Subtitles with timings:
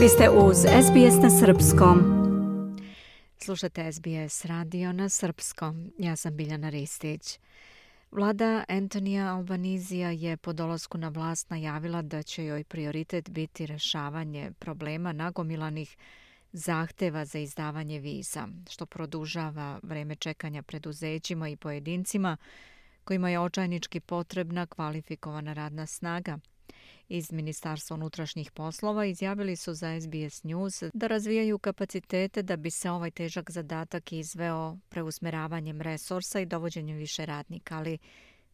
[0.00, 1.98] Vi ste uz SBS na Srpskom.
[3.38, 5.92] Slušate SBS radio na Srpskom.
[5.98, 7.38] Ja sam Biljana Ristić.
[8.10, 14.52] Vlada Antonija Albanizija je po dolasku na vlast najavila da će joj prioritet biti rešavanje
[14.58, 15.96] problema nagomilanih
[16.52, 22.36] zahteva za izdavanje viza, što produžava vreme čekanja preduzećima i pojedincima
[23.04, 26.38] kojima je očajnički potrebna kvalifikovana radna snaga–
[27.08, 32.90] iz Ministarstva unutrašnjih poslova izjavili su za SBS News da razvijaju kapacitete da bi se
[32.90, 37.98] ovaj težak zadatak izveo preusmeravanjem resursa i dovođenjem više radnika, ali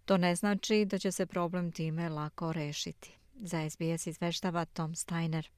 [0.05, 3.12] to ne znači da će se problem time lako rešiti.
[3.34, 5.51] Za SBS izveštava Tom Steiner.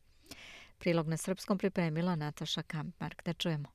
[0.78, 3.24] Prilog na srpskom pripremila Nataša Kampmark.
[3.24, 3.68] Da čujemo.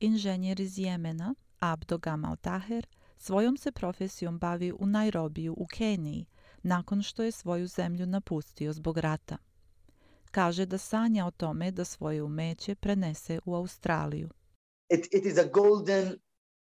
[0.00, 2.86] Inženjer iz Jemena, Abdo Gamal Taher,
[3.18, 6.26] svojom se profesijom bavi u Nairobiju u Keniji,
[6.66, 9.36] nakon što je svoju zemlju napustio zbog rata.
[10.30, 14.28] Kaže da sanja o tome da svoje umeće prenese u Australiju.
[14.88, 16.18] It, it is a golden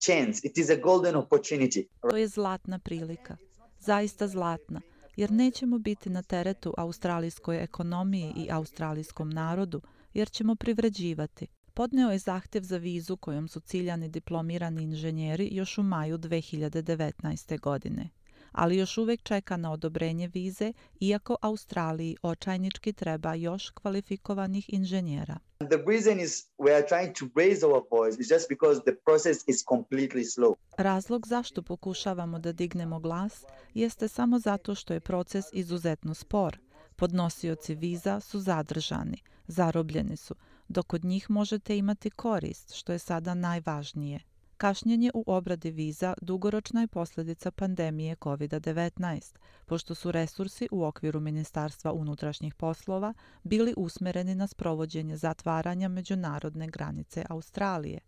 [0.05, 1.85] chance, it is a golden opportunity.
[2.01, 3.37] To je zlatna prilika,
[3.79, 4.81] zaista zlatna,
[5.15, 9.81] jer nećemo biti na teretu australijskoj ekonomiji i australijskom narodu,
[10.13, 11.47] jer ćemo privređivati.
[11.73, 17.59] Podneo je zahtev za vizu kojom su ciljani diplomirani inženjeri još u maju 2019.
[17.59, 18.09] godine
[18.51, 25.37] ali još uvek čeka na odobrenje vize, iako Australiji očajnički treba još kvalifikovanih inženjera.
[25.59, 29.37] The reason is we are trying to raise our voice is just because the process
[29.47, 30.53] is completely slow.
[30.77, 33.43] Razlog zašto pokušavamo da dignemo glas
[33.73, 36.57] jeste samo zato što je proces izuzetno spor.
[36.95, 40.35] Podnosioci viza su zadržani, zarobljeni su,
[40.67, 44.19] dok od njih možete imati korist, što je sada najvažnije.
[44.61, 51.91] Kašnjenje u obradi viza dugoročna je posljedica pandemije COVID-19, pošto su resursi u okviru Ministarstva
[51.91, 57.99] unutrašnjih poslova bili usmereni na sprovođenje zatvaranja međunarodne granice Australije.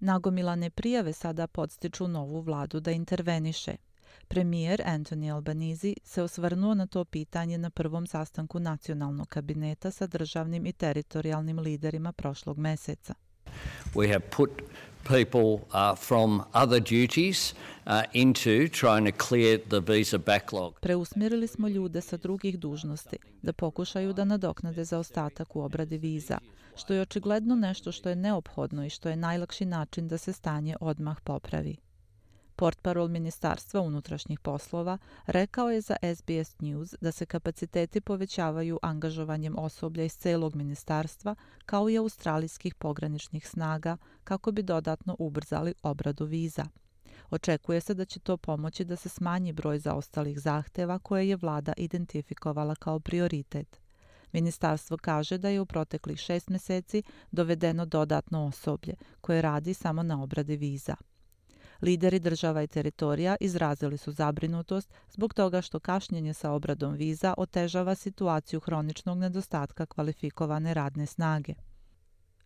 [0.00, 3.76] Nagomilane prijave sada podstiču novu vladu da interveniše.
[4.28, 10.66] Premijer Anthony Albanese se osvrnuo na to pitanje na prvom sastanku nacionalnog kabineta sa državnim
[10.66, 13.14] i teritorijalnim liderima prošlog meseca.
[13.94, 14.50] We have put
[15.04, 17.54] people uh, from other duties
[17.86, 20.80] uh, into trying to clear the visa backlog.
[20.80, 26.38] Preusmjerili smo ljude sa drugih dužnosti da pokušaju da nadoknade za ostatak u obradi viza,
[26.76, 30.76] što je očigledno nešto što je neophodno i što je najlakši način da se stanje
[30.80, 31.76] odmah popravi.
[32.62, 40.04] Portparol Ministarstva unutrašnjih poslova rekao je za SBS News da se kapaciteti povećavaju angažovanjem osoblja
[40.04, 41.34] iz celog ministarstva
[41.66, 46.64] kao i australijskih pograničnih snaga kako bi dodatno ubrzali obradu viza.
[47.30, 51.72] Očekuje se da će to pomoći da se smanji broj zaostalih zahteva koje je vlada
[51.76, 53.80] identifikovala kao prioritet.
[54.32, 60.22] Ministarstvo kaže da je u proteklih šest meseci dovedeno dodatno osoblje koje radi samo na
[60.22, 60.94] obradi viza.
[61.82, 67.94] Lideri država i teritorija izrazili su zabrinutost zbog toga što kašnjenje sa obradom viza otežava
[67.94, 71.54] situaciju hroničnog nedostatka kvalifikovane radne snage.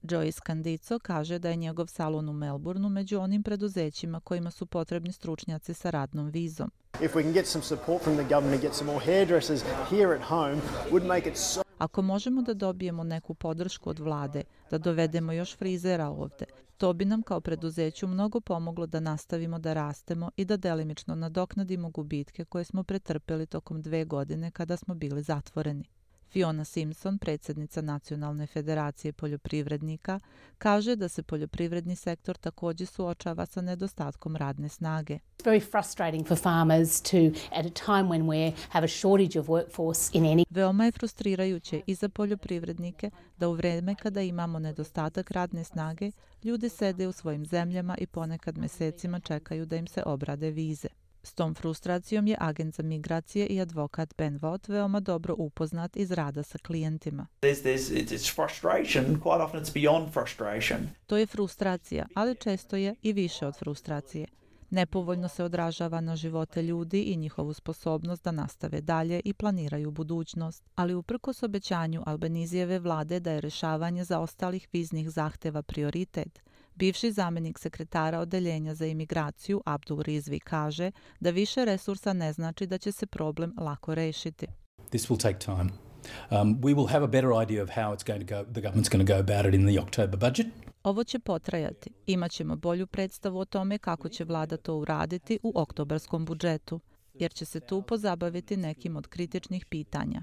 [0.02, 5.12] Joyce Candico kaže da je njegov salon u Melbourneu među onim preduzećima kojima su potrebni
[5.12, 6.70] stručnjaci sa radnom vizom.
[7.02, 10.16] If we can get some support from the government to get some more hairdressers here
[10.16, 10.60] at home
[10.90, 15.56] would make it so Ako možemo da dobijemo neku podršku od vlade, da dovedemo još
[15.56, 16.44] frizera ovde,
[16.76, 21.90] to bi nam kao preduzeću mnogo pomoglo da nastavimo da rastemo i da delimično nadoknadimo
[21.90, 25.84] gubitke koje smo pretrpeli tokom dve godine kada smo bili zatvoreni.
[26.30, 30.20] Fiona Simpson, predsjednica Nacionalne federacije poljoprivrednika,
[30.58, 35.18] kaže da se poljoprivredni sektor također suočava sa nedostatkom radne snage.
[40.50, 46.10] Veoma je frustrirajuće i za poljoprivrednike da u vreme kada imamo nedostatak radne snage,
[46.44, 50.88] ljudi sede u svojim zemljama i ponekad mesecima čekaju da im se obrade vize.
[51.26, 56.10] S tom frustracijom je agent za migracije i advokat Ben Vaught veoma dobro upoznat iz
[56.10, 57.26] rada sa klijentima.
[61.06, 64.26] To je frustracija, ali često je i više od frustracije.
[64.70, 70.64] Nepovoljno se odražava na živote ljudi i njihovu sposobnost da nastave dalje i planiraju budućnost.
[70.74, 76.42] Ali uprkos obećanju Albanizijeve vlade da je rešavanje za ostalih viznih zahteva prioritet,
[76.76, 80.90] Bivši zamenik sekretara Odeljenja za imigraciju Abdul Rizvi kaže
[81.20, 84.46] da više resursa ne znači da će se problem lako rešiti.
[84.90, 85.86] This will take time.
[86.30, 88.90] Um, we will have a better idea of how it's going to go, the government's
[88.90, 90.46] going to go about it in the October budget.
[90.82, 91.90] Ovo će potrajati.
[92.06, 96.80] Imaćemo bolju predstavu o tome kako će vlada to uraditi u oktobarskom budžetu,
[97.14, 100.22] jer će se tu pozabaviti nekim od kritičnih pitanja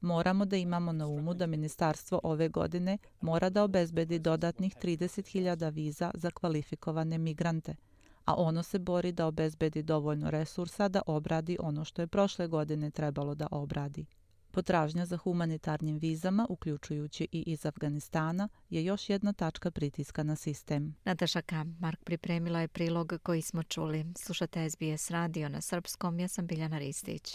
[0.00, 6.10] moramo da imamo na umu da ministarstvo ove godine mora da obezbedi dodatnih 30.000 viza
[6.14, 7.76] za kvalifikovane migrante,
[8.24, 12.90] a ono se bori da obezbedi dovoljno resursa da obradi ono što je prošle godine
[12.90, 14.06] trebalo da obradi.
[14.52, 20.96] Potražnja za humanitarnim vizama, uključujući i iz Afganistana, je još jedna tačka pritiska na sistem.
[21.04, 21.42] Nataša
[21.78, 24.06] Mark pripremila je prilog koji smo čuli.
[24.18, 27.34] Slušate SBS radio na srpskom, ja sam Biljana Ristić.